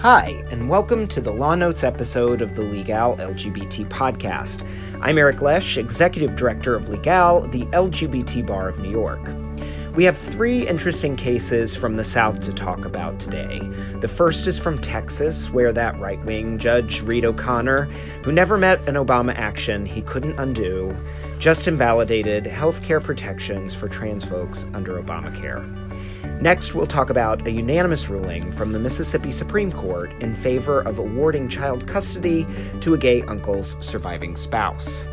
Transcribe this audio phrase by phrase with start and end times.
[0.00, 4.64] Hi, and welcome to the Law Notes episode of the Legal LGBT podcast.
[5.00, 9.20] I'm Eric Lesh, Executive Director of Legal, the LGBT Bar of New York.
[9.96, 13.58] We have three interesting cases from the South to talk about today.
[14.00, 17.86] The first is from Texas, where that right wing judge, Reed O'Connor,
[18.22, 20.96] who never met an Obama action he couldn't undo,
[21.40, 25.87] just invalidated health care protections for trans folks under Obamacare.
[26.40, 30.98] Next, we'll talk about a unanimous ruling from the Mississippi Supreme Court in favor of
[30.98, 32.46] awarding child custody
[32.80, 35.06] to a gay uncle's surviving spouse.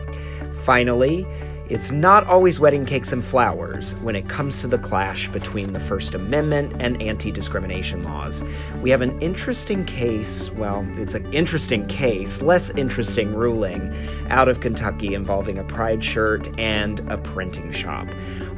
[0.63, 1.25] Finally,
[1.67, 5.79] it's not always wedding cakes and flowers when it comes to the clash between the
[5.79, 8.43] First Amendment and anti discrimination laws.
[8.83, 13.95] We have an interesting case, well, it's an interesting case, less interesting ruling
[14.29, 18.07] out of Kentucky involving a pride shirt and a printing shop.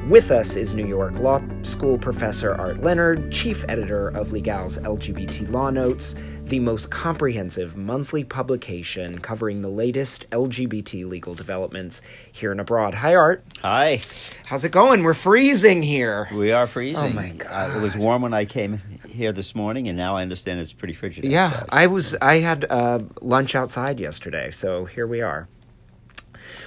[0.10, 5.52] With us is New York Law School professor Art Leonard, chief editor of Legal's LGBT
[5.52, 12.62] Law Notes, the most comprehensive monthly publication covering the latest LGBT legal developments here and
[12.62, 12.94] abroad.
[12.94, 13.44] Hi, Art.
[13.64, 14.00] Hi.
[14.46, 15.04] How's it going?
[15.04, 16.30] We're freezing here.
[16.34, 17.04] We are freezing.
[17.04, 17.76] Oh my god!
[17.76, 20.72] Uh, it was warm when I came here this morning, and now I understand it's
[20.72, 21.26] pretty frigid.
[21.26, 21.66] Yeah, outside.
[21.68, 22.16] I was.
[22.22, 25.50] I had uh, lunch outside yesterday, so here we are.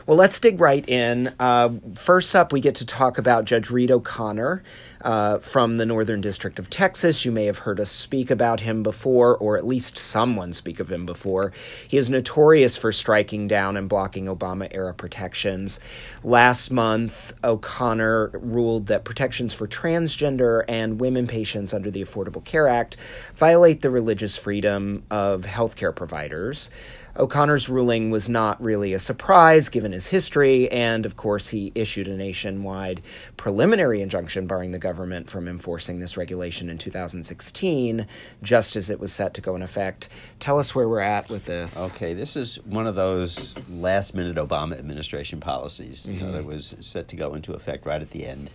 [0.06, 1.34] Well, let's dig right in.
[1.38, 4.62] Uh, first up, we get to talk about Judge Reed O'Connor
[5.02, 7.24] uh, from the Northern District of Texas.
[7.24, 10.90] You may have heard us speak about him before, or at least someone speak of
[10.90, 11.52] him before.
[11.86, 15.80] He is notorious for striking down and blocking Obama era protections.
[16.24, 22.68] Last month, O'Connor ruled that protections for transgender and women patients under the Affordable Care
[22.68, 22.96] Act
[23.36, 26.70] violate the religious freedom of healthcare providers.
[27.16, 32.06] O'Connor's ruling was not really a surprise given his history, and of course, he issued
[32.06, 33.00] a nationwide
[33.36, 38.06] preliminary injunction barring the government from enforcing this regulation in 2016,
[38.42, 40.08] just as it was set to go in effect.
[40.38, 41.90] Tell us where we're at with this.
[41.92, 46.32] Okay, this is one of those last minute Obama administration policies you know, Mhm.
[46.32, 48.50] that was set to go into effect right at the end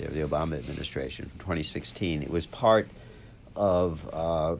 [0.00, 2.22] of the Obama administration from 2016.
[2.22, 2.88] It was part
[3.54, 4.56] of, uh,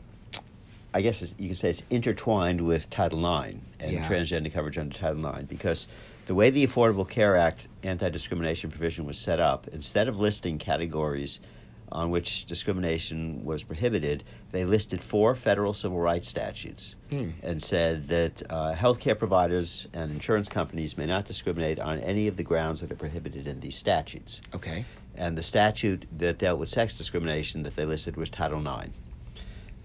[0.94, 4.08] I guess it's, you could say it's intertwined with Title IX and Yeah.
[4.08, 5.88] transgender coverage under Title IX because
[6.26, 10.56] the way the Affordable Care Act anti discrimination provision was set up, instead of listing
[10.56, 11.40] categories
[11.90, 14.22] on which discrimination was prohibited,
[14.52, 17.30] they listed four federal civil rights statutes Hmm.
[17.42, 22.36] and said that uh, healthcare providers and insurance companies may not discriminate on any of
[22.36, 24.40] the grounds that are prohibited in these statutes.
[24.54, 24.84] Okay.
[25.16, 28.90] And the statute that dealt with sex discrimination that they listed was Title IX.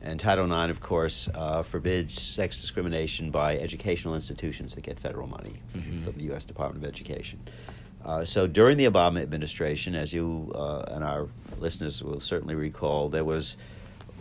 [0.02, 5.28] And Title IX, of course, uh, forbids sex discrimination by educational institutions that get federal
[5.28, 6.06] money Mhm.
[6.06, 6.46] from the U.S.
[6.46, 7.40] Department of Education.
[8.06, 11.28] Uh, so during the Obama administration, as you uh, and our
[11.60, 13.58] listeners will certainly recall, there was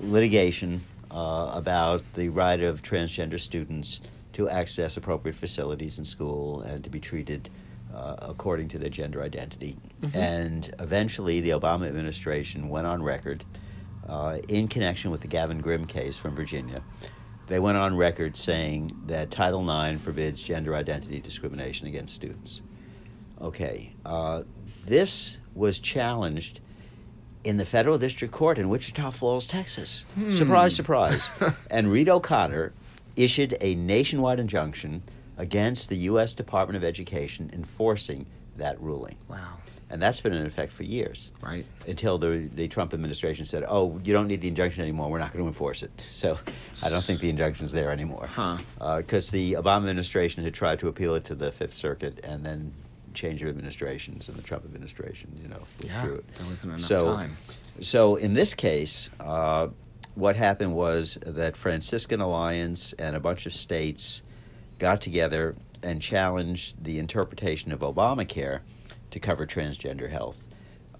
[0.00, 4.00] litigation uh, about the right of transgender students
[4.32, 7.48] to access appropriate facilities in school and to be treated
[7.94, 9.76] uh, according to their gender identity.
[10.02, 10.14] Mhm.
[10.14, 13.44] And eventually, the Obama administration went on record
[14.08, 16.82] uh, in connection with the Gavin Grimm case from Virginia.
[17.46, 22.60] They went on record saying that Title IX forbids gender identity discrimination against students.
[23.40, 24.42] Okay, uh,
[24.86, 26.60] this was challenged
[27.44, 30.04] in the federal district court in Wichita Falls, Texas.
[30.14, 30.30] Hmm.
[30.30, 31.30] Surprise, surprise.
[31.70, 32.72] and Reed O'Connor
[33.16, 35.02] issued a nationwide injunction
[35.38, 36.34] against the U.S.
[36.34, 38.26] Department of Education enforcing
[38.56, 39.16] that ruling.
[39.28, 39.56] Wow.
[39.90, 41.64] And that's been in effect for years Right.
[41.86, 45.10] until the, the Trump administration said, oh, you don't need the injunction anymore.
[45.10, 45.90] We're not going to enforce it.
[46.10, 46.38] So
[46.82, 48.26] I don't think the injunction's there anymore.
[48.26, 48.58] Huh.
[48.98, 52.72] Because the Obama administration had tried to appeal it to the Fifth Circuit and then
[53.14, 56.04] change of administrations, and the Trump administration, you know, Yeah.
[56.06, 56.24] it.
[56.36, 57.36] There wasn't enough So- time.
[57.80, 59.68] So in this case, uh,
[60.14, 64.20] what happened was that Franciscan Alliance and a bunch of states
[64.78, 68.60] got together and challenged the interpretation of Obamacare
[69.10, 70.42] to cover transgender health,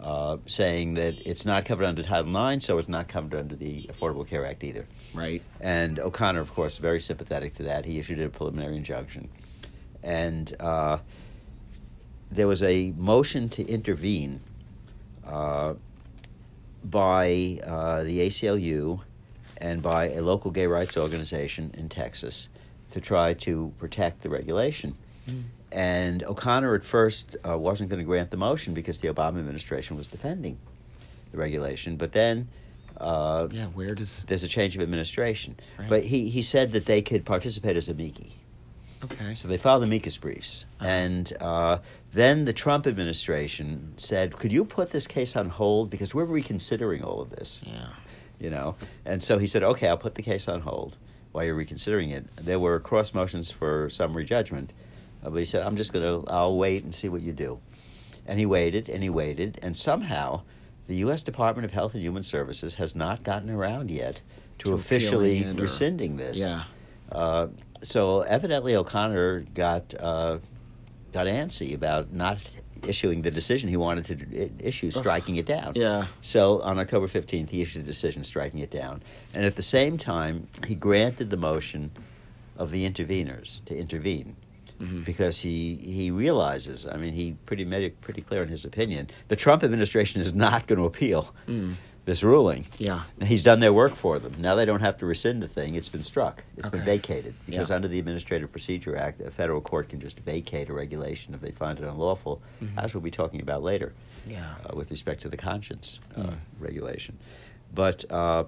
[0.01, 3.85] uh, saying that it's not covered under Title IX, so it's not covered under the
[3.93, 4.87] Affordable Care Act either.
[5.15, 5.43] Right.
[5.61, 7.85] And O'Connor, of course, very sympathetic to that.
[7.85, 9.29] He issued a preliminary injunction.
[10.03, 10.99] And uh,
[12.31, 14.41] there was a motion to intervene
[15.27, 15.75] uh,
[16.85, 19.01] by uh, the ACLU
[19.59, 22.49] and by a local gay rights organization in Texas
[22.91, 24.97] to try to protect the regulation.
[25.29, 25.43] Mm.
[25.71, 29.97] And O'Connor at first uh, wasn't going to grant the motion because the Obama administration
[29.97, 30.57] was defending
[31.31, 31.97] the regulation.
[31.97, 32.49] But then
[32.97, 33.67] uh, Yeah.
[33.67, 34.25] Where does?
[34.27, 35.57] there's a change of administration.
[35.79, 35.89] Right.
[35.89, 38.33] But he, he said that they could participate as amici.
[39.05, 39.35] Okay.
[39.35, 40.65] So they filed the amicus briefs.
[40.81, 40.89] Uh-huh.
[40.89, 41.79] And uh,
[42.13, 47.05] then the Trump administration said, could you put this case on hold because we're reconsidering
[47.05, 47.61] all of this?
[47.63, 47.91] Yeah.
[48.41, 50.97] You know, and so he said, "Okay, I'll put the case on hold
[51.33, 54.73] while you're reconsidering it." There were cross motions for summary judgment,
[55.23, 57.59] but he said, "I'm just gonna, I'll wait and see what you do."
[58.27, 60.43] And he waited and he waited, and somehow
[60.87, 61.23] the U.S.
[61.23, 64.21] Department of Health and Human Services has not gotten around yet
[64.59, 66.37] to, To officially or- rescinding this.
[66.37, 66.65] Yeah.
[67.11, 67.49] Uh,
[67.83, 70.39] so evidently O'Connor got uh,
[71.13, 72.39] got antsy about not
[72.87, 75.73] issuing the decision he wanted to issue, striking it down.
[75.75, 76.07] Yeah.
[76.21, 79.03] So on October 15th, he issued a decision striking it down.
[79.35, 81.91] And at the same time, he granted the motion
[82.57, 84.37] of the interveners to intervene
[84.81, 85.05] Mhm.
[85.05, 89.09] because he, he realizes, I mean, he pretty made it pretty clear in his opinion,
[89.29, 91.75] the Trump administration is not going to appeal Mm.
[92.05, 92.67] this ruling.
[92.79, 93.03] Yeah.
[93.19, 94.35] And He's done their work for them.
[94.39, 95.75] Now they don't have to rescind the thing.
[95.75, 96.45] It's been struck.
[96.57, 97.35] It's been vacated.
[97.45, 97.77] Because Yeah.
[97.77, 101.51] under the Administrative Procedure Act, a federal court can just vacate a regulation if they
[101.51, 102.69] find it unlawful, Mhm.
[102.83, 103.93] as we'll be talking about later
[104.27, 104.55] Yeah.
[104.65, 106.35] uh, with respect to the conscience uh, Mm.
[106.61, 107.19] regulation.
[107.75, 108.45] But uh,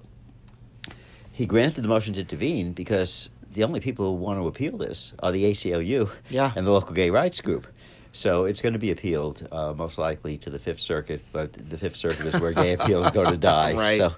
[1.31, 5.13] he granted the motion to intervene because the only people who want to appeal this
[5.19, 6.51] are the ACLU Yeah.
[6.55, 7.67] and the local gay rights group.
[8.13, 11.77] So it's going to be appealed, uh, most likely to the Fifth Circuit, but the
[11.77, 13.73] Fifth Circuit is where gay appeals go to die.
[13.73, 13.97] Right.
[13.99, 14.13] So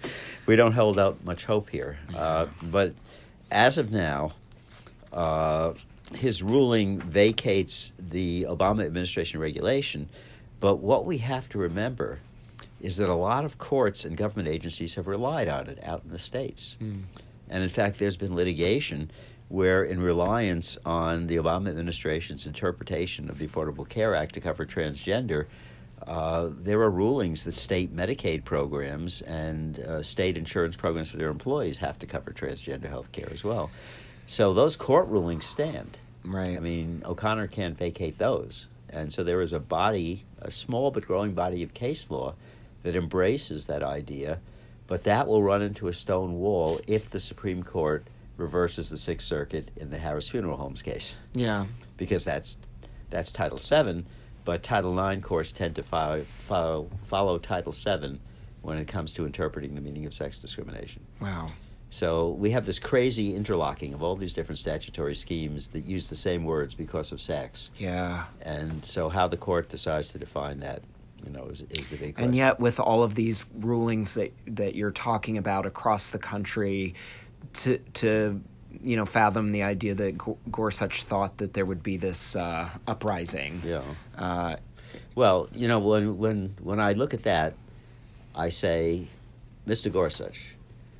[0.48, 1.98] we don't hold out much hope here.
[2.16, 2.94] Uh, but
[3.52, 4.34] as of now,
[5.12, 5.74] uh,
[6.16, 10.10] his ruling vacates the Obama administration regulation.
[10.60, 12.20] But what we have to remember
[12.82, 16.12] is that a lot of courts and government agencies have relied on it out in
[16.12, 16.78] the states.
[16.82, 17.02] Mm.
[17.50, 19.12] And in fact, there's been litigation
[19.50, 24.66] where, in reliance on the Obama administration's interpretation of the Affordable Care Act to cover
[24.66, 25.46] transgender,
[26.08, 31.30] uh, there are rulings that state Medicaid programs and uh, state insurance programs for their
[31.30, 33.70] employees have to cover transgender health care as well.
[34.26, 35.98] So those court rulings stand.
[36.26, 36.58] Right.
[36.58, 38.68] I mean, O'Connor can't vacate those.
[38.90, 42.34] And so there is a body, a small but growing body of case law
[42.84, 44.40] that embraces that idea,
[44.88, 48.06] but that will run into a stone wall if the Supreme Court
[48.38, 51.66] reverses the Sixth Circuit in the Harris Funeral Homes case, yeah.
[51.98, 52.58] because that's
[53.10, 54.04] that's Title VII,
[54.44, 58.20] but Title IX courts tend to follow, follow, follow Title VII
[58.64, 61.04] when it comes to interpreting the meaning of sex discrimination.
[61.22, 61.50] Wow.
[61.92, 66.16] So we have this crazy interlocking of all these different statutory schemes that use the
[66.16, 67.70] same words because of sex.
[67.78, 68.26] Yeah.
[68.42, 70.82] And so how the court decides to define that,
[71.26, 72.30] you know, is, is the big question.
[72.30, 76.96] And yet, with all of these rulings that that you're talking about across the country,
[77.54, 78.42] to to
[78.84, 80.18] you know fathom the idea that
[80.52, 83.62] Gorsuch thought that there would be this uh, uprising.
[83.66, 83.82] Yeah.
[84.18, 84.58] Uh,
[85.16, 87.54] Well, you know, when when when I look at that,
[88.36, 89.08] I say,
[89.68, 89.92] Mr.
[89.92, 90.56] Gorsuch,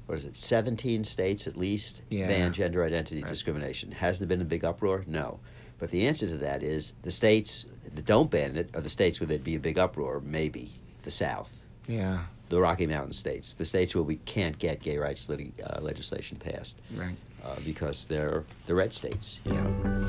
[0.06, 0.38] what is it?
[0.38, 2.28] Seventeen states at least Yeah.
[2.28, 3.30] ban gender identity Right.
[3.30, 3.92] discrimination.
[3.92, 5.04] Has there been a big uproar?
[5.08, 5.40] No.
[5.80, 7.66] But the answer to that is the states
[7.96, 10.22] that don't ban it are the states where there'd be a big uproar.
[10.26, 10.72] Maybe
[11.04, 11.50] the South,
[11.88, 12.20] yeah.
[12.50, 16.38] the Rocky Mountain states, the states where we can't get gay rights lit- uh, legislation
[16.38, 17.16] passed Right.
[17.44, 19.40] uh, because they're the red states.
[19.46, 19.54] Yeah.
[19.54, 20.08] know.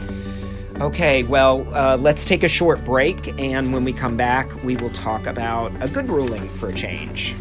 [0.80, 4.90] Okay, well, uh, let's take a short break, and when we come back, we will
[4.90, 7.34] talk about a good ruling for a change.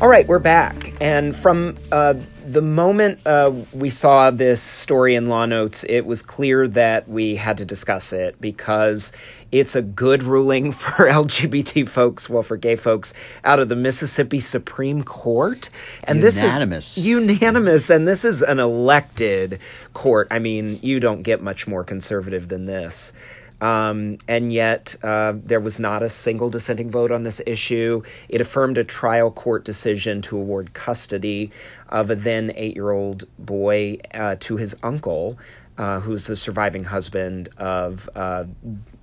[0.00, 0.94] All right, we're back.
[1.00, 2.14] And from uh,
[2.52, 7.36] the moment uh, we saw this story in Law Notes, it was clear that we
[7.36, 9.12] had to discuss it because
[9.52, 13.12] it's a good ruling for LGBT folks, well, for gay folks,
[13.44, 15.68] out of the Mississippi Supreme Court.
[16.04, 16.94] And Unanimous.
[16.94, 19.60] this is unanimous, and this is an elected
[19.92, 20.28] court.
[20.30, 23.12] I mean, you don't get much more conservative than this.
[23.60, 28.02] Um, and yet, uh, there was not a single dissenting vote on this issue.
[28.28, 31.50] It affirmed a trial court decision to award custody
[31.88, 35.38] of a then eight year old boy uh, to his uncle,
[35.76, 38.44] uh, who's the surviving husband of uh,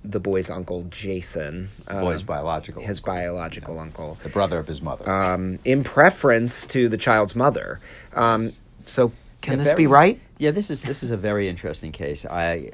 [0.04, 1.68] the boy's uncle, Jason.
[1.88, 2.82] Uh, Boy's biological.
[2.82, 5.10] His biological uncle the brother of his mother.
[5.10, 7.80] um, in preference to the child's mother.
[8.14, 8.52] Um,
[8.86, 10.20] so, can Yeah, this be right?
[10.38, 12.24] Yeah, this is this is a very interesting case.
[12.24, 12.70] I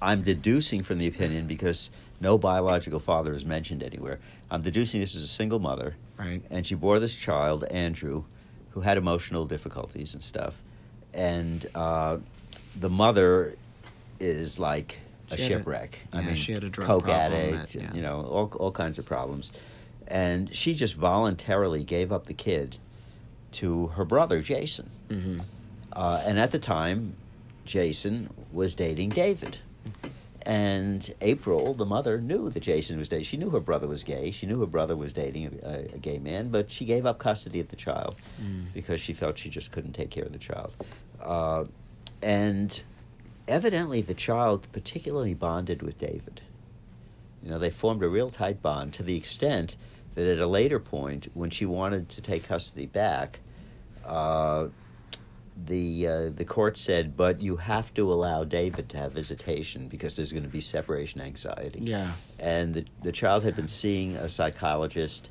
[0.00, 4.18] I'm deducing from the opinion because no biological father is mentioned anywhere.
[4.50, 6.42] I'm deducing this is a single mother, Right.
[6.50, 8.24] and she bore this child, Andrew,
[8.70, 10.54] who had emotional difficulties and stuff,
[11.14, 12.18] and uh,
[12.78, 13.56] the mother
[14.20, 14.98] is like
[15.30, 15.98] a She a- shipwreck.
[16.12, 17.94] I yeah, mean, she had a drug coke problem addict, that- yeah.
[17.94, 19.50] you know, all all kinds of problems,
[20.06, 22.76] and she just voluntarily gave up the kid
[23.52, 24.90] to her brother Jason.
[25.08, 25.40] Mm-hmm.
[25.92, 27.14] Uh, and at the time,
[27.64, 29.58] Jason was dating David.
[30.42, 33.24] And April, the mother, knew that Jason was dating.
[33.24, 34.30] She knew her brother was gay.
[34.30, 37.18] She knew her brother was dating a, a, a gay man, but she gave up
[37.18, 38.72] custody of the child Mm.
[38.72, 40.72] because she felt she just couldn't take care of the child.
[41.20, 41.64] Uh,
[42.22, 42.80] and
[43.48, 46.40] evidently, the child particularly bonded with David.
[47.42, 49.76] You know, they formed a real tight bond to the extent
[50.14, 53.40] that at a later point, when she wanted to take custody back,
[54.04, 54.68] uh,
[55.64, 60.14] the uh, the court said, "But you have to allow David to have visitation because
[60.16, 62.12] there's going to be separation anxiety." Yeah.
[62.38, 65.30] And the the child had been seeing a psychologist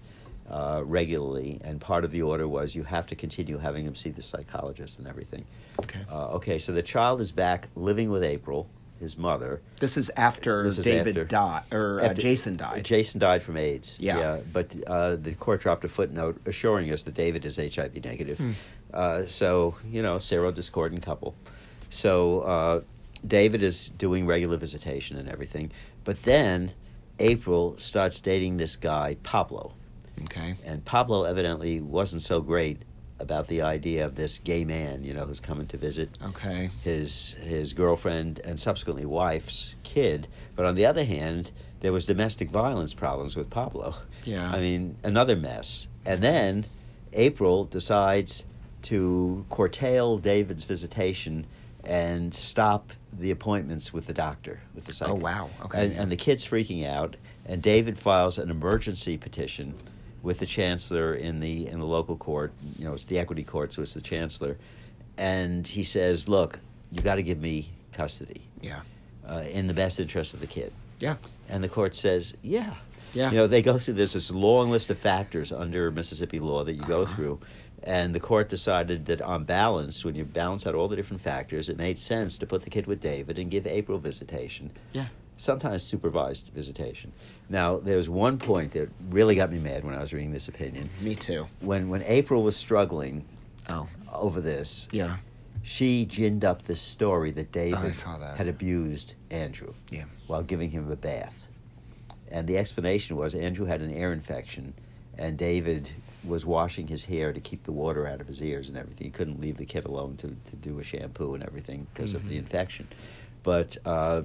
[0.50, 4.10] uh, regularly, and part of the order was you have to continue having him see
[4.10, 5.46] the psychologist and everything.
[5.80, 6.00] Okay.
[6.12, 8.68] Uh, okay, so the child is back living with April,
[9.00, 9.62] his mother.
[9.80, 12.86] This is after This is David after- died, or uh, After- Jason died.
[12.86, 13.96] Jason died from AIDS.
[14.00, 14.40] Yeah.
[14.54, 18.38] but uh, the court dropped a footnote assuring us that David is HIV negative.
[18.38, 18.52] Hmm.
[18.96, 21.36] Uh, so, you know, serodiscordant couple.
[21.90, 22.82] So, uh,
[23.28, 25.72] David is doing regular visitation and everything.
[26.04, 26.72] But then
[27.20, 29.74] April starts dating this guy, Pablo.
[30.24, 30.56] okay.
[30.66, 32.82] And Pablo evidently wasn't so great
[33.20, 36.70] about the idea of this gay man, you know, who's coming to visit Okay.
[36.84, 40.28] his his girlfriend and subsequently wife's kid.
[40.56, 43.96] But on the other hand, there was domestic violence problems with Pablo.
[44.26, 44.52] Yeah.
[44.52, 45.88] I mean, another mess.
[46.06, 46.66] And then
[47.14, 48.44] April decides
[48.86, 51.46] to curtail David's visitation
[51.84, 55.10] and stop the appointments with the doctor, with the psych.
[55.10, 55.50] Oh, wow.
[55.66, 55.86] Okay.
[55.86, 57.16] And, and the kid's freaking out,
[57.46, 59.74] and David files an emergency petition
[60.24, 62.52] with the chancellor in the in the local court.
[62.80, 64.58] You know, it's the equity court, so it's the chancellor,
[65.18, 66.60] and he says, "Look,
[66.92, 68.80] you got to give me custody Yeah.
[69.30, 71.18] uh, in the best interest of the kid." Yeah.
[71.50, 72.74] And the court says, "Yeah."
[73.14, 73.30] Yeah.
[73.32, 76.74] You know, they go through this this long list of factors under Mississippi law that
[76.74, 77.16] you go Uh-huh.
[77.16, 77.40] through.
[77.86, 81.70] And the court decided that on balance, when you balance out all the different factors,
[81.70, 84.72] it made sense to put the kid with David and give April visitation.
[84.92, 85.08] Yeah.
[85.38, 87.12] Sometimes supervised visitation.
[87.48, 90.48] Now, there was one point that really got me mad when I was reading this
[90.48, 90.90] opinion.
[91.00, 91.46] Me too.
[91.60, 93.24] When when April was struggling
[93.70, 93.88] Oh.
[94.12, 95.18] over this, Yeah.
[95.62, 98.38] she ginned up this story that oh, David Oh, that.
[98.38, 100.06] had abused Andrew Yeah.
[100.26, 101.48] while giving him a bath.
[102.30, 104.74] And the explanation was Andrew had an ear infection,
[105.18, 105.90] and David
[106.28, 109.06] was washing his hair to keep the water out of his ears and everything.
[109.06, 112.28] He couldn't leave the kid alone to, to do a shampoo and everything because of
[112.28, 112.40] the Mhm.
[112.40, 112.88] infection.
[113.44, 114.24] But uh,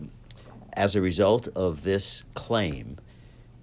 [0.73, 2.99] as a result of this claim,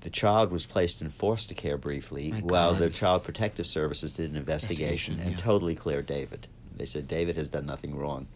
[0.01, 2.79] the child was placed in foster care briefly My while God.
[2.81, 5.37] the Child Protective Services did an investigation, Investigation, and yeah.
[5.37, 6.47] totally cleared David.
[6.75, 8.27] They said David has done nothing wrong.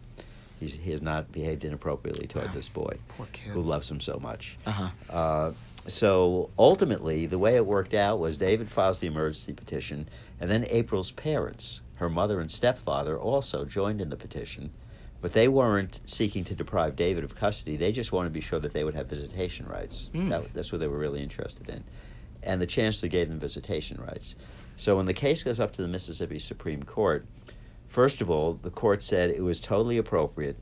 [0.58, 2.52] He's, he has not behaved inappropriately toward Wow.
[2.54, 3.52] this boy Poor kid.
[3.52, 4.56] who loves him so much.
[4.66, 4.88] Uh-huh.
[5.08, 5.52] Uh,
[5.86, 10.08] so ultimately, the way it worked out was David files the emergency petition,
[10.40, 14.70] and then April's parents, her mother and stepfather, also joined in the petition.
[15.20, 17.76] But they weren't seeking to deprive David of custody.
[17.76, 20.10] They just wanted to be sure that they would have visitation rights.
[20.14, 20.30] Mm.
[20.30, 21.84] That, that's what they were really interested in.
[22.42, 24.34] And the chancellor gave them visitation rights.
[24.76, 27.24] So when the case goes up to the Mississippi Supreme Court,
[27.88, 30.56] first of all, the court said it was totally appropriate,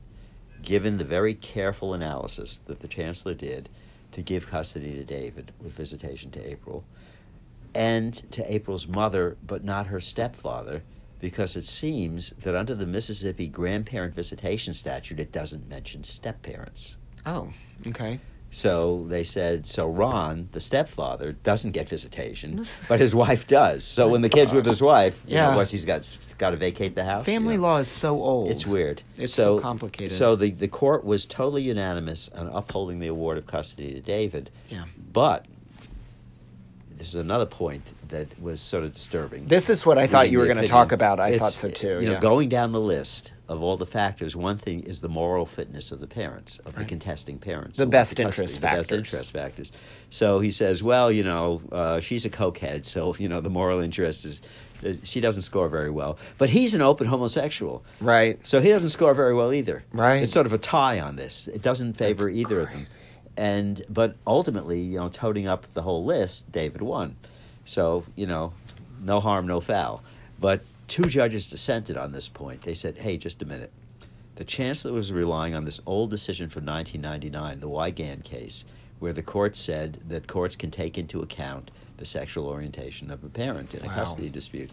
[0.61, 3.67] given the very careful analysis that the chancellor did,
[4.11, 6.83] to give custody to David with visitation to April,
[7.73, 10.83] and to April's mother, but not her stepfather,
[11.19, 16.95] because it seems that under the Mississippi grandparent visitation statute, it doesn't mention step parents.
[17.25, 17.53] Oh.
[17.87, 18.19] Okay.
[18.53, 23.85] So they said, so Ron, the stepfather, doesn't get visitation, but his wife does.
[23.85, 25.51] So when the kid's with his wife, you Yeah.
[25.51, 26.05] know, what's he's got
[26.37, 27.25] got to vacate the house.
[27.27, 27.63] you Family know?
[27.63, 28.51] law is so old.
[28.51, 29.03] It's weird.
[29.17, 30.11] It's so complicated.
[30.11, 34.49] So the the court was totally unanimous on upholding the award of custody to David.
[34.69, 34.83] Yeah.
[35.13, 35.45] But
[36.97, 39.47] this is another point that was sort of disturbing.
[39.47, 41.19] This is what I thought you were going to talk about.
[41.21, 41.99] I It's, thought so too.
[42.01, 42.19] You know, yeah.
[42.19, 45.99] going down the list of all the factors, one thing is the moral fitness of
[45.99, 47.77] the parents, of the contesting parents.
[47.77, 48.97] The best custody, interest the best factors.
[48.97, 49.71] interest factors.
[50.09, 53.79] So he says, well, you know, uh, she's a cokehead, so you know the moral
[53.79, 54.41] interest is.
[54.85, 58.39] uh, She doesn't score very well, but he's an open homosexual, Right.
[58.47, 59.83] so he doesn't score very well either.
[59.91, 60.23] Right.
[60.23, 61.47] It's sort of a tie on this.
[61.53, 62.85] It doesn't favor That's either of them.
[63.37, 67.15] And but ultimately, you know, toting up the whole list, David won.
[67.65, 68.53] So you know,
[69.03, 70.03] no harm, no foul.
[70.39, 72.61] But two judges dissented on this point.
[72.61, 73.71] They said, "Hey, just a minute."
[74.35, 78.65] The chancellor was relying on this old decision from 1999, the Weigand case,
[78.99, 83.29] where the court said that courts can take into account the sexual orientation of a
[83.29, 83.95] parent in a Wow.
[83.95, 84.69] custody dispute.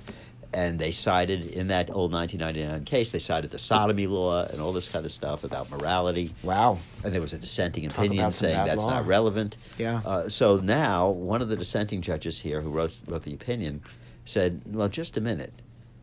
[0.53, 4.73] And they cited in that old 1999 case, they cited the sodomy law and all
[4.73, 6.35] this kind of stuff about morality.
[6.43, 6.79] Wow.
[7.05, 8.91] And there was a dissenting opinion saying that's law.
[8.91, 9.57] not relevant.
[9.77, 10.01] Yeah.
[10.05, 13.83] Uh, so now, one of the dissenting judges here who wrote, wrote the opinion
[14.25, 15.53] said, well, just a minute.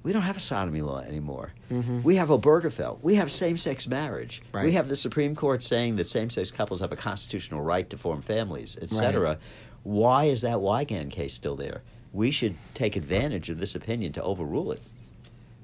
[0.06, 1.52] We don't have a sodomy law anymore.
[1.72, 2.04] Mhm.
[2.04, 3.00] We have Obergefell.
[3.02, 4.44] We have same sex marriage.
[4.52, 4.64] Right.
[4.64, 7.98] We have the Supreme Court saying that same sex couples have a constitutional right to
[7.98, 9.40] form families, etc.
[9.82, 11.82] Why is that Weigand case still there?
[12.14, 14.82] We should take advantage of this opinion to overrule it.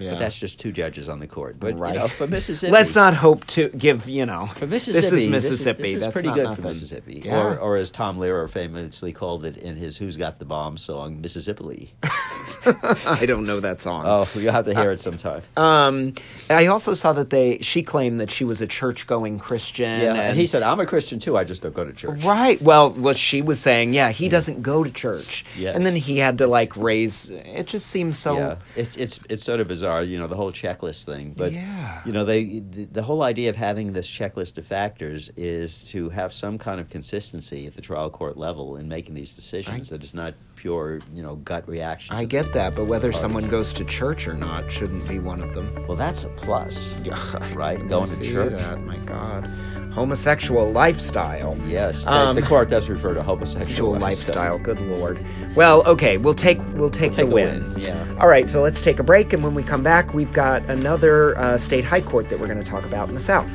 [0.02, 0.12] Yeah.
[0.12, 1.60] But that's just two judges on the court.
[1.60, 1.94] But Right.
[1.94, 4.48] you know, for Mississippi, Let's not hope to give, you know.
[4.58, 5.82] For Mississippi, This is Mississippi.
[5.84, 7.22] This is, That's pretty not good for Mississippi.
[7.26, 7.42] Yeah.
[7.42, 11.22] Or, or as Tom Lehrer famously called it in his "Who's Got the Bomb" song,
[11.22, 11.94] Mississippi.
[12.66, 14.06] I don't know that song.
[14.06, 15.42] oh, you'll have to hear it sometime.
[15.58, 16.14] Um,
[16.50, 17.58] I also saw that they.
[17.60, 20.00] She claimed that she was a church-going Christian.
[20.00, 21.38] yeah, and he said, "I'm a Christian too.
[21.38, 22.62] I just don't go to church." Right.
[22.62, 25.44] Well, what she was saying, yeah, he doesn't go to church.
[25.58, 25.76] Yes.
[25.76, 27.32] And then he had to like raise.
[27.32, 28.38] It just seems so.
[28.38, 31.34] yeah, it's it's it's sort of bizarre, you know, the whole checklist thing.
[31.36, 32.02] But Yeah.
[32.06, 36.10] you know, they the, the whole idea of having this checklist of factors is to
[36.10, 39.90] have some kind of consistency at the trial court level in making these decisions.
[39.90, 42.16] that it's not pure, you know, gut reaction.
[42.16, 45.56] I get that, but whether someone goes to church or not shouldn't be one of
[45.56, 45.74] them.
[45.88, 46.94] Well, that's a plus.
[47.04, 47.18] Yeah,
[47.56, 48.60] Right, going to church.
[48.60, 48.80] That.
[48.84, 49.48] My God,
[49.92, 51.58] homosexual lifestyle.
[51.66, 54.60] Yes, the, Um, the court does refer to homosexual Sexual lifestyle.
[54.60, 55.26] Good lord.
[55.56, 57.72] Well, okay, we'll take we'll take, Take the win.
[57.74, 58.16] win, yeah.
[58.20, 61.36] All right, so let's take a break, and when we come back, we've got another
[61.40, 63.50] uh, state high court that we're going to talk about in the South.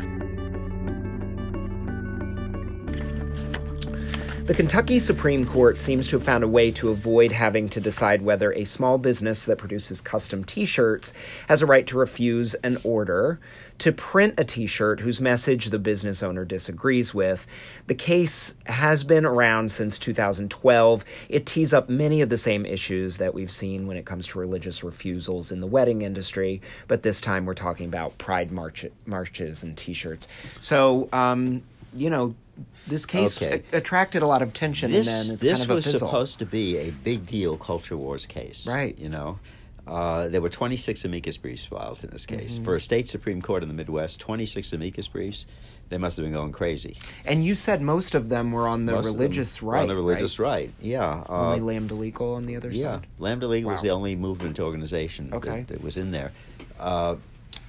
[4.46, 8.22] The Kentucky Supreme Court seems to have found a way to avoid having to decide
[8.22, 11.12] whether a small business that produces custom t shirts
[11.48, 13.40] has a right to refuse an order
[13.78, 17.44] to print a t shirt whose message the business owner disagrees with.
[17.88, 21.04] The case has been around since 2012.
[21.28, 24.38] It tees up many of the same issues that we've seen when it comes to
[24.38, 29.64] religious refusals in the wedding industry, but this time we're talking about pride march- marches
[29.64, 30.28] and t shirts.
[30.60, 32.36] So, um, you know,
[32.86, 33.62] this case Okay.
[33.72, 36.00] a- attracted a lot of attention, This and then it's this kind of was fizzle.
[36.00, 38.96] supposed to be a big deal culture wars case, Right.
[38.98, 39.38] You know,
[39.86, 42.64] uh, there were 26 amicus briefs filed in this case Mm-hmm.
[42.64, 44.18] for a state supreme court in the Midwest.
[44.20, 45.46] 26 amicus briefs.
[45.88, 46.96] They must have been going crazy.
[47.24, 49.82] and you said most of them were on the Most religious right.
[49.82, 51.18] On the religious right, yeah.
[51.20, 51.30] right?
[51.30, 53.06] Only Uh, Lambda Legal on the other yeah, side.
[53.20, 55.60] Lambda Legal was the only movement organization Okay.
[55.60, 56.32] that, that was in there.
[56.80, 57.14] Uh,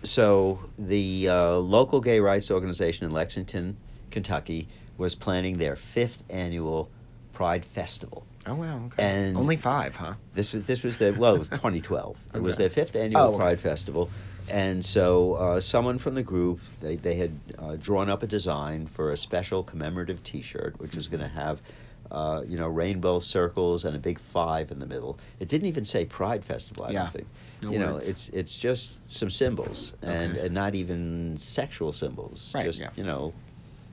[0.04, 3.78] so the uh, local gay rights organization in Lexington,
[4.12, 6.90] Kentucky, was planning their fifth annual
[7.34, 8.26] Pride Festival.
[8.46, 8.86] Oh wow.
[8.88, 9.04] Okay.
[9.04, 10.14] And- Only five, huh?
[10.34, 12.18] This was this was their well, it was 2012.
[12.36, 13.38] It was their fifth annual Oh, okay.
[13.38, 14.10] Pride Festival,
[14.50, 18.88] and so uh, someone from the group they they had uh, drawn up a design
[18.88, 21.62] for a special commemorative T-shirt, which was going to have.
[22.10, 25.20] Uh, you know, rainbow circles and a big five in the middle.
[25.42, 26.86] It didn't even say Pride Festival.
[26.86, 27.04] I Yeah.
[27.04, 27.28] don't think.
[27.64, 28.08] No you know, words.
[28.08, 30.46] it's it's just some symbols and, Okay.
[30.46, 32.54] and not even sexual symbols.
[32.56, 32.92] Right, Just yeah.
[32.96, 33.34] you know,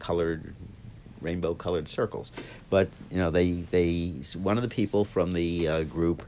[0.04, 0.54] colored
[1.22, 2.30] rainbow colored circles.
[2.70, 6.22] But you know, they they one of the people from the uh, group,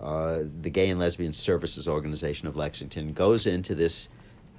[0.00, 4.08] uh, the Gay and Lesbian Services Organization of Lexington, goes into this.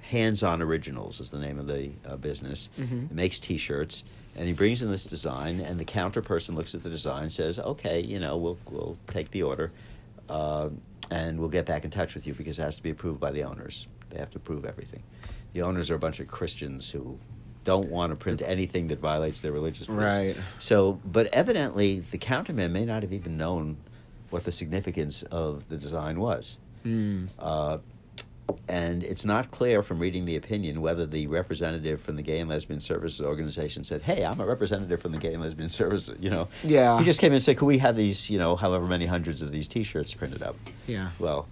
[0.02, 2.68] Hands On Originals is the name of the uh, business.
[2.78, 3.06] Mhm.
[3.10, 4.04] It makes T-shirts,
[4.36, 5.58] and he brings in this design.
[5.58, 9.32] And the counter person looks at the design, says, "Okay, you know, we'll we'll take
[9.32, 9.72] the order,
[10.28, 10.68] uh,
[11.10, 13.32] and we'll get back in touch with you because it has to be approved by
[13.32, 13.88] the owners.
[14.10, 15.02] They have to approve everything.
[15.54, 17.18] The owners are a bunch of Christians who
[17.66, 20.02] don't want to print anything that violates their religious beliefs.
[20.16, 20.36] Right.
[20.58, 23.76] So, but evidently, the counterman may not have even known
[24.30, 26.56] what the significance of the design was.
[26.84, 27.26] Hmm.
[27.38, 27.78] Uh,
[28.68, 32.48] and it's not clear from reading the opinion whether the representative from the Gay and
[32.48, 36.30] Lesbian Services Organization said, "Hey, I'm a representative from the Gay and Lesbian Services." You
[36.30, 36.96] know, Yeah.
[36.98, 38.30] he just came in and said, "Could we have these?
[38.30, 40.54] You know, however many hundreds of these T-shirts printed up?"
[40.86, 41.10] Yeah.
[41.18, 41.48] Well,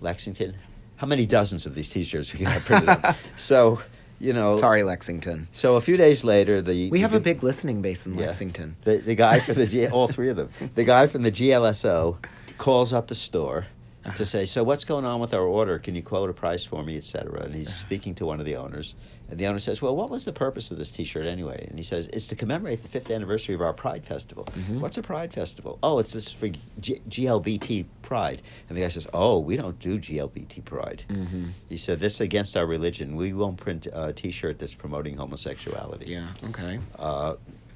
[0.00, 0.54] Lexington,
[0.96, 3.16] how many dozens of these T-shirts are you going printed up?
[3.36, 3.80] So,
[4.22, 5.48] you know, Sorry, Lexington.
[5.52, 8.26] So a few days later, the We the- have a big listening base in yeah.
[8.26, 8.76] Lexington.
[8.84, 10.48] The, the guy from the G, all three of them.
[10.76, 12.16] The guy from the GLSO
[12.58, 13.66] calls up the store
[14.04, 14.16] Uh-huh.
[14.16, 15.78] to say, "So what's going on with our order?
[15.78, 17.76] Can you quote a price for me, etc." And he's Uh-huh.
[17.86, 18.96] speaking to one of the owners,
[19.28, 21.84] and the owner says, "Well, what was the purpose of this T-shirt anyway?" And he
[21.84, 24.80] says, "It's to commemorate the fifth anniversary of our Pride Festival." Mhm.
[24.80, 25.78] What's a Pride Festival?
[25.84, 26.48] Oh, it's this for
[26.80, 28.42] G- GLBT Pride.
[28.68, 31.50] And the guy says, "Oh, we don't do GLBT Pride." Mm-hmm.
[31.68, 33.14] He said, "This is against our religion.
[33.14, 36.26] We won't print a T-shirt that's promoting homosexuality." Yeah.
[36.48, 36.80] Okay.
[36.98, 37.34] Uh,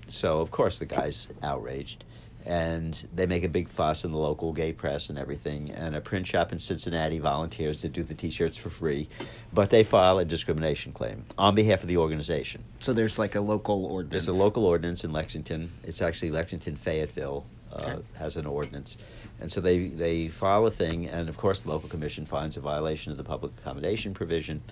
[0.08, 2.04] so of course the guy's outraged,
[2.46, 5.70] and they make a big fuss in the local gay press and everything.
[5.72, 9.08] And a print shop in Cincinnati volunteers to do the T-shirts for free,
[9.52, 12.62] but they file a discrimination claim on behalf of the organization.
[12.78, 14.26] So there's like a local ordinance.
[14.26, 15.72] There's a local ordinance in Lexington.
[15.82, 18.02] It's actually Lexington Fayetteville uh, Okay.
[18.14, 18.96] has an ordinance,
[19.40, 22.60] and so they they file a thing, and of course the local commission finds a
[22.60, 24.62] violation of the public accommodation provision.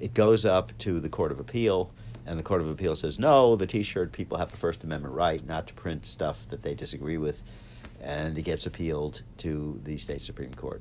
[0.00, 1.92] It goes up to the court of appeal,
[2.30, 5.44] and the court of appeal says no, the T-shirt people have the First Amendment right
[5.44, 7.42] not to print stuff that they disagree with,
[8.00, 10.80] and it gets appealed to the state supreme court.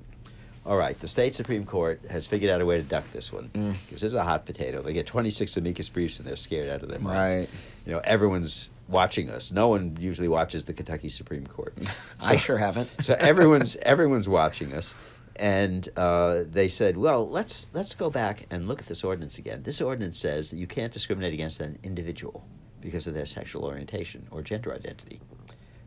[0.66, 3.50] All right, the state supreme court has figured out a way to duck this one
[3.56, 3.74] Mm.
[3.88, 4.84] because this is a hot potato.
[4.84, 7.50] They get 26 amicus briefs and they're scared out of their minds Right.
[7.88, 11.76] you know everyone's watching us no one usually watches the kentucky supreme court
[12.22, 12.90] I sure haven't.
[13.02, 14.94] so everyone's everyone's watching us
[15.40, 19.64] and uh, they said, "Well, let's let's go back and look at this ordinance again.
[19.64, 22.46] This ordinance says that you can't discriminate against an individual
[22.82, 25.20] because of their sexual orientation or gender identity."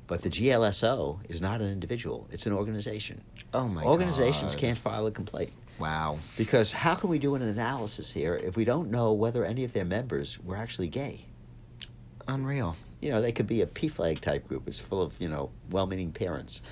[0.09, 3.23] But the GLSO is not an individual; it's an organization.
[3.55, 4.61] Oh my Organizations God.
[4.61, 6.19] can't file a complaint Wow.
[6.37, 9.73] because how can we do an analysis here if we don't know whether any of
[9.73, 11.27] their members were actually gay?
[12.29, 12.77] Unreal.
[13.03, 14.63] You know, they could be a PFLAG type group.
[14.69, 16.63] It's full of you know well-meaning parents.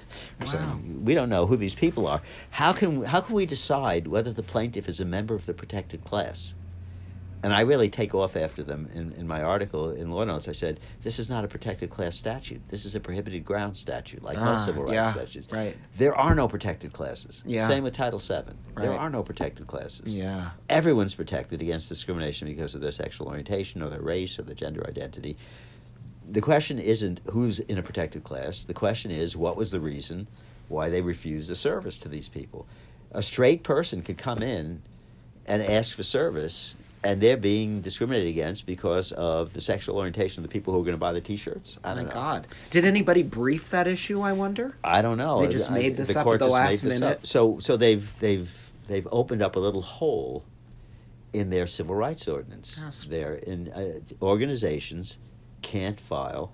[0.40, 0.52] or Wow.
[0.52, 1.04] something.
[1.04, 2.22] We don't know who these people are.
[2.50, 6.04] How can how can we decide whether the plaintiff is a member of the protected
[6.04, 6.54] class?
[7.42, 10.46] And I really take off after them in, in my article in Law Notes.
[10.46, 12.60] I said, this is not a protected class statute.
[12.68, 15.50] This is a prohibited ground statute, like Ah, most civil rights yeah, statutes.
[15.50, 15.74] right.
[15.96, 17.42] There are no protected classes.
[17.46, 17.66] Yeah.
[17.66, 18.34] Same with Title VII.
[18.34, 18.54] Right.
[18.76, 20.50] There are no protected classes Yeah.
[20.68, 24.84] everyone's protected against discrimination because of their sexual orientation or their race or their gender
[24.86, 25.38] identity.
[26.30, 28.64] The question isn't who's in a protected class.
[28.64, 30.26] The question is what was the reason
[30.68, 32.66] why they refused a service to these people.
[33.12, 34.80] A straight person could come in
[35.46, 40.48] and ask for service, and they're being discriminated against because of the sexual orientation of
[40.48, 41.78] the people who are going to buy the T-shirts.
[41.82, 42.14] I Oh don't my know.
[42.14, 42.46] God.
[42.70, 44.20] Did anybody brief that issue?
[44.20, 44.76] I wonder.
[44.84, 45.44] I don't know.
[45.44, 47.02] They just I- made this up at the last minute?
[47.02, 47.26] up.
[47.26, 48.54] So so they've they've
[48.86, 50.44] they've opened up a little hole
[51.32, 52.80] in their civil rights ordinance.
[53.08, 55.18] There in uh, organizations
[55.62, 56.52] can't file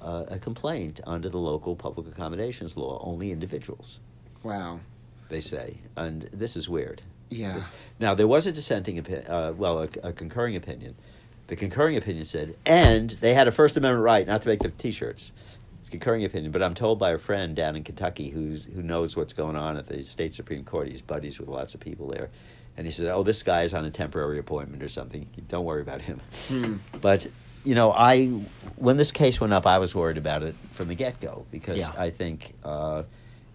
[0.00, 3.00] uh, a complaint under the local public accommodations law.
[3.04, 3.98] Only individuals,
[4.42, 4.80] Wow.
[5.28, 7.02] they say, and this is weird.
[7.30, 7.54] Yeah.
[7.54, 10.94] This- now there was a dissenting opinion, uh, well, a, a concurring opinion.
[11.48, 14.68] The concurring opinion said, and they had a First Amendment right not to make the
[14.68, 15.32] T-shirts.
[15.80, 18.82] It's a concurring opinion, but I'm told by a friend down in Kentucky who's who
[18.82, 20.88] knows what's going on at the state supreme court.
[20.88, 22.28] He's buddies with lots of people there,
[22.78, 25.28] and he said, "Oh, this guy is on a temporary appointment or something.
[25.48, 26.76] Don't worry about him." Hmm.
[27.00, 27.26] But
[27.64, 28.26] you know, I
[28.76, 31.80] when this case went up, I was worried about it from the get go because
[31.80, 31.90] Yeah.
[31.98, 33.02] I think, uh,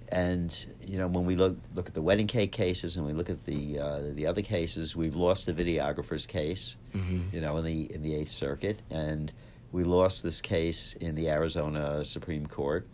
[0.10, 0.54] and
[0.86, 3.46] you know, when we look look at the wedding cake cases and we look at
[3.46, 7.32] the uh, the other cases, we've lost the videographer's case, Mhm.
[7.32, 9.32] you know, in the in the Eighth Circuit, and
[9.72, 12.86] we lost this case in the Arizona Supreme Court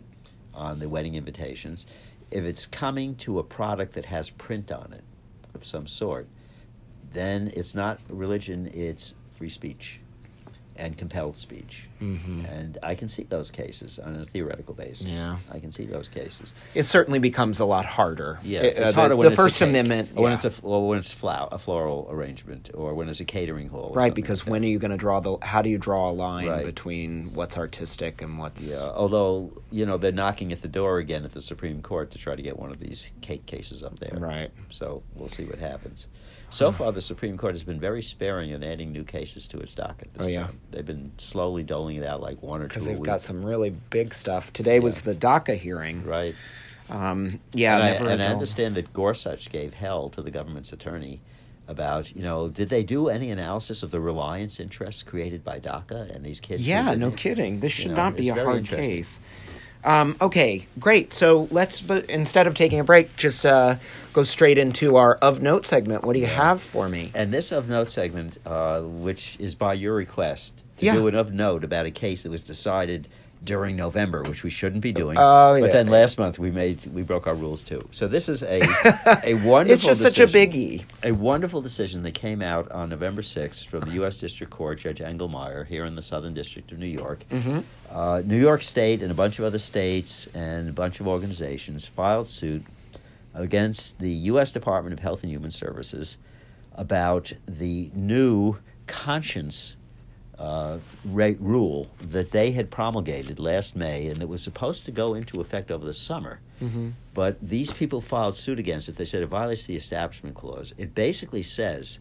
[0.54, 1.86] on the wedding invitations.
[2.30, 5.02] If it's coming to a product that has print on it
[5.54, 6.28] of some sort,
[7.12, 9.99] then it's not religion; it's free speech
[10.76, 11.88] and compelled speech.
[12.00, 12.50] Mhm.
[12.50, 15.16] And I can see those cases on a theoretical basis.
[15.16, 15.36] Yeah.
[15.50, 16.54] I can see those cases.
[16.74, 18.38] It certainly becomes a lot harder.
[18.42, 20.52] Yeah, Uh, it's the, harder the when it's a First Amendment, or when it's a
[20.62, 23.92] or when it's flower, a floral arrangement, or when it's a catering hall.
[23.94, 25.36] right because like when are you going to draw the?
[25.42, 26.64] How do you draw a line Right.
[26.64, 28.66] between what's artistic and what's?
[28.66, 32.18] Yeah, although you know they're knocking at the door again at the Supreme Court to
[32.18, 34.18] try to get one of these cake cases up there.
[34.18, 34.50] Right.
[34.70, 36.06] So we'll see what happens.
[36.50, 39.74] So far, the Supreme Court has been very sparing in adding new cases to its
[39.74, 40.12] docket.
[40.14, 40.42] This Oh, yeah.
[40.46, 40.60] time.
[40.72, 42.68] they've been slowly doling it out like one or two.
[42.68, 44.52] Because they've got some really big stuff.
[44.52, 46.04] Today was the DACA hearing.
[46.04, 46.34] right.
[46.88, 50.72] Um, yeah, and, never I, and I understand that Gorsuch gave hell to the government's
[50.72, 51.20] attorney
[51.68, 56.12] about, you know, did they do any analysis of the reliance interests created by DACA
[56.12, 56.66] and these kids?
[56.66, 57.60] Yeah, no kidding.
[57.60, 59.20] This You should know, not be a hard case.
[59.84, 61.14] Um, okay, great.
[61.14, 63.76] So let's, but instead of taking a break, just uh,
[64.12, 66.04] go straight into our of note segment.
[66.04, 67.10] What do you have for me?
[67.14, 70.94] And this of note segment, uh, which is by your request, to Yeah.
[70.94, 73.08] do an of note about a case that was decided
[73.42, 75.16] during November, which we shouldn't be doing.
[75.18, 77.80] Oh, But then last month we made we broke our rules too.
[77.90, 78.60] So this is a
[79.24, 79.72] a wonderful.
[79.72, 80.84] It's just such a decision- biggie.
[81.04, 84.18] A wonderful decision that came out on November sixth from the U.S.
[84.18, 87.24] District Court, Judge Engelmayer, here in the Southern District of New York.
[87.30, 87.64] Mhm.
[87.90, 91.86] Uh, New York State and a bunch of other states and a bunch of organizations
[91.86, 92.62] filed suit
[93.34, 94.52] against the U.S.
[94.52, 96.18] Department of Health and Human Services
[96.74, 99.76] about the new conscience
[100.40, 105.12] uh, rate rule that they had promulgated last May and it was supposed to go
[105.12, 106.40] into effect over the summer.
[106.62, 106.90] Mm-hmm.
[107.12, 108.96] But these people filed suit against it.
[108.96, 110.72] They said it violates the Establishment Clause.
[110.78, 111.98] It basically says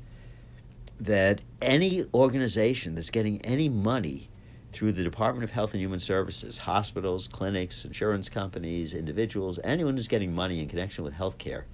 [1.02, 4.30] that any organization that's getting any money
[4.72, 10.08] through the Department of Health and Human Services, hospitals, clinics, insurance companies, individuals, anyone who's
[10.08, 11.66] getting money in connection with health care,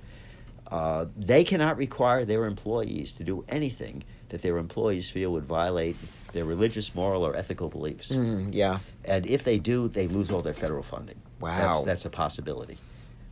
[0.71, 5.95] uh, they cannot require their employees to do anything that their employees feel would violate
[6.35, 8.11] their religious, moral, or ethical beliefs.
[8.11, 8.79] Mm, yeah.
[9.05, 11.15] And if they do, they lose all their federal funding.
[11.39, 11.57] Wow.
[11.57, 12.77] That's, that's a possibility.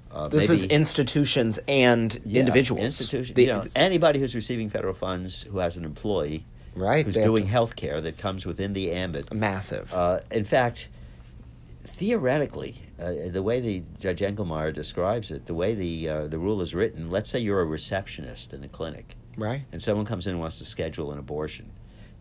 [0.09, 2.81] Uh, This is maybe- institutions and yeah, individuals.
[2.81, 7.05] Institution, The- you know, anybody who's receiving federal funds who has an employee right.
[7.05, 9.33] who's doing to- health care that comes within the ambit.
[9.33, 9.93] massive.
[9.93, 10.87] Uh, in fact,
[11.83, 16.61] theoretically, uh, the way the Judge Engelmayer describes it, the way the uh, the rule
[16.61, 19.61] is written, let's say you're a receptionist in a clinic, right.
[19.73, 21.69] and someone comes in and wants to schedule an abortion.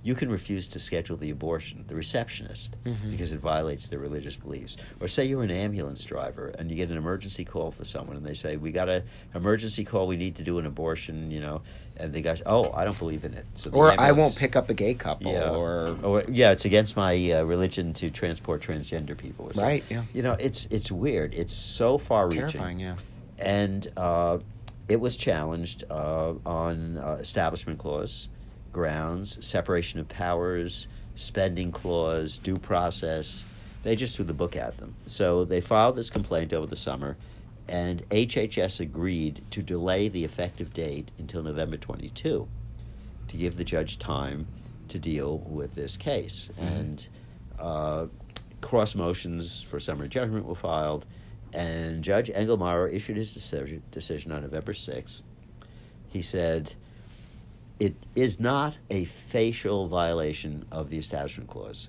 [0.05, 2.77] You can refuse to schedule the abortion, the receptionist,
[3.11, 4.77] because it violates their religious beliefs.
[5.01, 8.27] Or say you're an ambulance driver and you get an emergency call for someone, and
[8.27, 10.07] they say, "We got an emergency call.
[10.07, 11.63] We need to do an abortion," you know,
[11.97, 14.71] and the guy, "Oh, I don't believe in it." So Or I won't pick up
[14.71, 15.33] a gay couple.
[15.33, 19.51] yeah, Or or yeah, it's against my uh, religion to transport transgender people.
[19.55, 20.05] Right, yeah.
[20.13, 21.33] You know, it's it's weird.
[21.35, 22.81] It's so far-reaching, terrifying.
[22.81, 22.97] Yeah.
[23.39, 24.39] and uh,
[24.89, 28.29] it was challenged uh, on uh, establishment clause
[28.73, 33.45] grounds, separation of powers, spending clause, due process.
[33.83, 34.95] They just threw the book at them.
[35.07, 37.17] So they filed this complaint over the summer,
[37.69, 42.49] and HHS agreed to delay the effective date until November 22
[43.29, 44.47] to give the judge time
[44.89, 46.51] to deal with this case.
[46.59, 47.07] And
[47.59, 48.07] uh,
[48.61, 51.07] cross motions for summary judgment were filed,
[51.53, 55.23] and Judge Engelmayer issued his decision, decision on November 6th.
[56.09, 56.75] He said,
[57.83, 61.89] it is not a facial violation of the Establishment Clause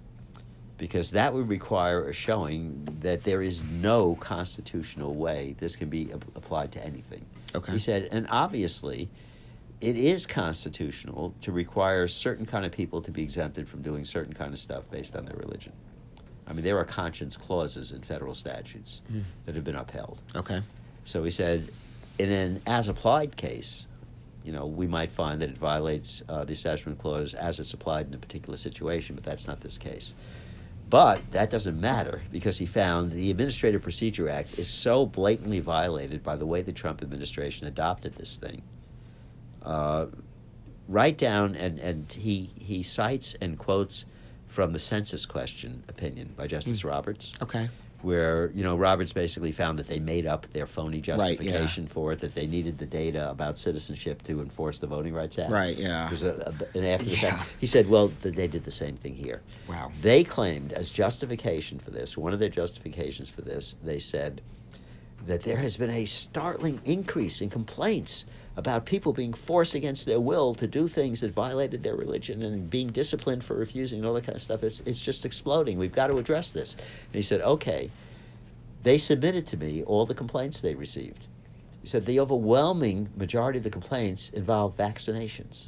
[0.79, 6.11] because that would require a showing that there is no constitutional way this can be
[6.11, 7.23] ap- applied to anything.
[7.53, 7.73] Okay.
[7.73, 9.07] He said, and obviously,
[9.81, 14.33] it is constitutional to require certain kind of people to be exempted from doing certain
[14.33, 15.73] kind of stuff based on their religion.
[16.47, 19.19] I mean, there are conscience clauses in federal statutes hmm.
[19.45, 20.19] that have been upheld.
[20.35, 20.63] Okay.
[21.05, 21.71] So he said,
[22.17, 23.85] in an as applied case,
[24.43, 28.07] you know, we might find that it violates uh, the Establishment Clause as it's applied
[28.07, 30.13] in a particular situation, but that's not this case.
[30.89, 36.21] But that doesn't matter because he found the Administrative Procedure Act is so blatantly violated
[36.23, 38.61] by the way the Trump administration adopted this thing.
[39.63, 40.07] Uh,
[40.87, 44.05] right down, and, and he, he cites and quotes
[44.47, 47.69] from the census question opinion by Justice Roberts Okay.
[48.03, 51.17] Where you know Roberts basically found that they made up their phony Right, yeah.
[51.17, 55.39] justification for it that they needed the data about citizenship to enforce the Voting Rights
[55.39, 55.51] Act.
[55.51, 56.05] Right, yeah.
[56.07, 57.37] It was a, a, an after the Yeah.
[57.37, 57.49] fact.
[57.59, 59.91] He said, "Well, th- they did the same thing here." Wow.
[60.01, 64.41] They claimed as justification for this, one of their justifications for this, they said
[65.25, 70.19] that there has been a startling increase in complaints about people being forced against their
[70.19, 74.13] will to do things that violated their religion and being disciplined for refusing and all
[74.13, 74.63] that kind of stuff.
[74.63, 75.79] It's, it's just exploding.
[75.79, 76.73] We've got to address this.
[76.73, 77.89] And he said, okay.
[78.83, 81.27] They submitted to me all the complaints they received.
[81.81, 85.67] He said the overwhelming majority of the complaints involved vaccinations,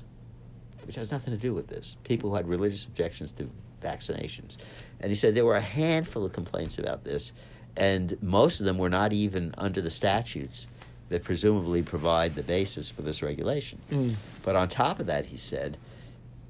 [0.85, 1.95] which has nothing to do with this.
[2.03, 3.49] People who had religious objections to
[3.81, 4.57] vaccinations.
[4.99, 7.31] And he said there were a handful of complaints about this,
[7.77, 10.67] and most of them were not even under the statutes
[11.09, 13.79] that presumably provide the basis for this regulation.
[13.91, 14.15] Mm.
[14.43, 15.77] But on top of that, he said,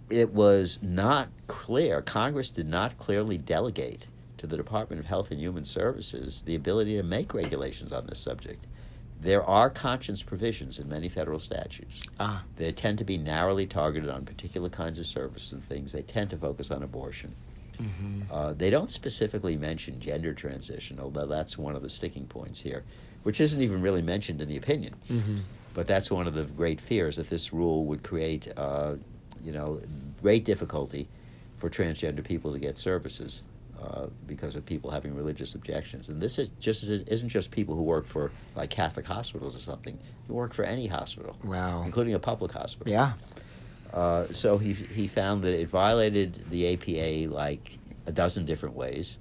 [0.09, 5.39] it was not clear, Congress did not clearly delegate to the Department of Health and
[5.39, 8.65] Human Services the ability to make regulations on this subject.
[9.21, 12.01] There are conscience provisions in many federal statutes.
[12.19, 12.43] Ah.
[12.57, 15.91] They tend to be narrowly targeted on particular kinds of services and things.
[15.91, 17.33] They tend to focus on abortion.
[17.81, 18.21] Mm-hmm.
[18.31, 22.83] Uh, they don't specifically mention gender transition, although that's one of the sticking points here,
[23.25, 24.93] which isn't even really mentioned in the opinion.
[25.09, 25.37] Mm-hmm.
[25.73, 28.93] But that's one of the great fears that this rule would create, uh,
[29.43, 29.81] you know,
[30.21, 31.09] great difficulty
[31.57, 33.41] for transgender people to get services
[33.81, 36.09] uh, because of people having religious objections.
[36.09, 39.97] And this is just isn't just people who work for like Catholic hospitals or something.
[40.29, 41.81] You work for any hospital, Wow.
[41.83, 42.91] including a public hospital.
[42.93, 43.13] Yeah.
[43.91, 49.17] Uh, so he he found that it violated the APA like a dozen different ways,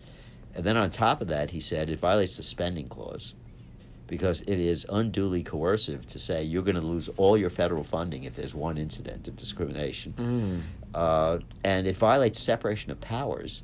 [0.54, 3.34] and then on top of that, he said it violates the spending clause
[4.06, 8.24] because it is unduly coercive to say you're going to lose all your federal funding
[8.24, 10.62] if there's one incident of discrimination, Mm.
[10.94, 13.62] uh, and it violates separation of powers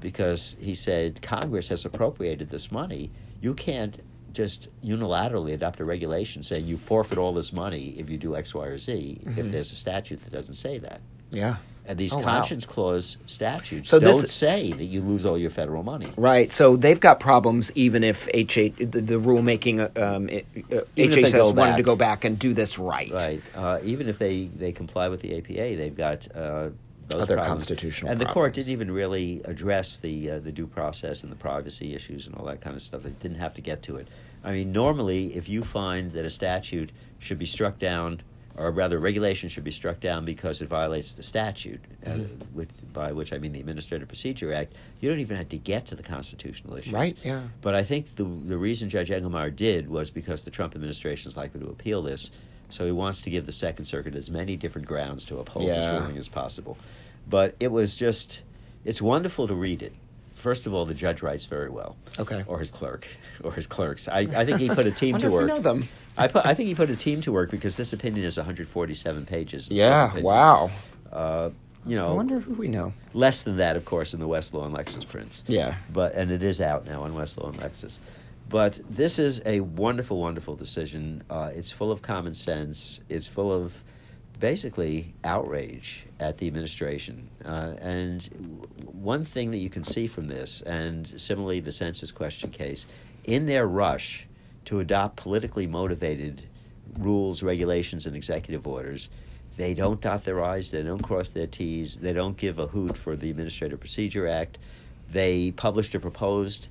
[0.00, 3.10] because he said Congress has appropriated this money.
[3.40, 4.00] You can't
[4.32, 8.54] just unilaterally adopt a regulation saying you forfeit all this money if you do X,
[8.54, 9.52] Y, or Z if Mhm.
[9.52, 11.02] there's a statute that doesn't say that.
[11.30, 11.56] Yeah.
[11.86, 12.22] And these Oh, wow.
[12.24, 16.10] conscience clause statutes So don't say that you lose all your federal money.
[16.16, 16.52] Right.
[16.52, 21.32] So they've got problems even if HH the, the rulemaking um, it, uh, Even if
[21.32, 23.12] they HHS wanted to go back and do this right.
[23.12, 23.42] Right.
[23.54, 26.70] Uh, even if they, they comply with the APA, they've got uh,
[27.08, 27.66] those Other problems.
[27.66, 31.36] constitutional And the court didn't even really address the uh, the due process and the
[31.36, 33.04] privacy issues and all that kind of stuff.
[33.04, 34.08] It didn't have to get to it.
[34.42, 38.22] I mean, normally, if you find that a statute should be struck down,
[38.56, 42.28] or rather, regulation should be struck down because it violates the statute, uh, Mhm.
[42.54, 45.86] with, by which I mean the Administrative Procedure Act, you don't even have to get
[45.88, 46.92] to the constitutional issues.
[46.92, 47.16] Right.
[47.24, 47.42] Yeah.
[47.62, 51.36] But I think the the reason Judge Engelmayer did was because the Trump administration is
[51.36, 52.30] likely to appeal this,
[52.70, 55.90] so he wants to give the Second Circuit as many different grounds to uphold Yeah.
[55.92, 56.76] this ruling as possible.
[57.28, 58.42] But it was just,
[58.84, 59.92] it's wonderful to read it.
[60.44, 62.44] First of all, the judge writes very well, Okay.
[62.46, 63.08] or his clerk,
[63.42, 64.08] or his clerks.
[64.08, 65.46] I, I think he put a team to work.
[65.46, 65.88] know them.
[66.18, 69.24] I put, I think he put a team to work because this opinion is 147
[69.24, 69.70] pages.
[69.70, 70.18] Yeah.
[70.20, 70.70] Wow.
[71.10, 71.48] Uh,
[71.86, 72.92] you know, I wonder who we know.
[73.14, 75.44] less than that, of course, in the Westlaw and Lexis prints.
[75.46, 75.76] Yeah.
[75.90, 77.98] But and it is out now on Westlaw and Lexis.
[78.50, 81.22] But this is a wonderful, wonderful decision.
[81.30, 83.00] Uh, it's full of common sense.
[83.08, 83.72] It's full of
[84.40, 87.28] basically outrage at the administration.
[87.44, 88.28] Uh, and
[88.92, 92.86] one thing that you can see from this, and similarly the census question case,
[93.24, 94.26] in their rush
[94.66, 96.42] to adopt politically motivated
[96.98, 99.08] rules, regulations, and executive orders,
[99.56, 102.96] they don't dot their I's, they don't cross their T's, they don't give a hoot
[102.96, 104.58] for the Administrative Procedure Act.
[105.10, 106.68] They published a proposed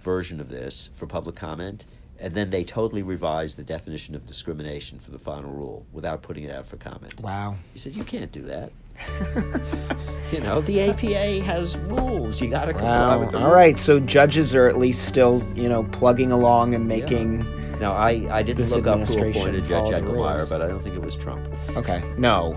[0.00, 1.86] version of this for public comment,
[2.20, 6.44] and then they totally revised the definition of discrimination for the final rule without putting
[6.44, 7.18] it out for comment.
[7.20, 7.56] Wow.
[7.72, 8.72] He said, You can't do that.
[10.32, 12.40] you know, the APA has rules.
[12.40, 13.20] You got to comply Wow.
[13.20, 13.42] with them.
[13.42, 13.78] All rules.
[13.78, 17.46] So judges are at least still, you know, plugging along and making.
[17.78, 20.48] Now, I, I didn't look up who appointed Judge follow the Engelmayer, rules.
[20.50, 21.46] but I don't think it was Trump.
[21.76, 22.02] Okay.
[22.18, 22.56] No.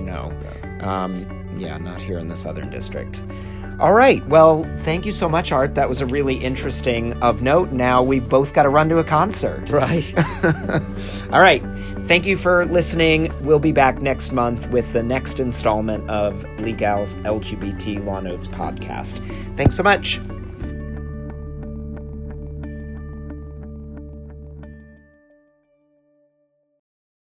[0.00, 0.32] No.
[0.80, 3.22] Um, yeah, not here in the Southern District.
[3.82, 4.24] All right.
[4.28, 5.74] Well, thank you so much, Art.
[5.74, 7.72] That was a really interesting of note.
[7.72, 9.70] Now we've both got to run to a concert.
[9.70, 10.14] Right.
[11.32, 11.60] All right.
[12.06, 13.32] Thank you for listening.
[13.44, 19.18] We'll be back next month with the next installment of Legal's LGBT Law Notes podcast.
[19.56, 20.20] Thanks so much.